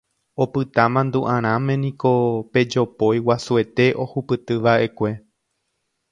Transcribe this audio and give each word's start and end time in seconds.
Opyta 0.43 0.83
mandu'arãme 0.93 1.73
niko 1.83 2.13
pe 2.55 2.61
jopói 2.75 3.17
guasuete 3.27 3.85
ohupytyva'ekue 4.05 5.11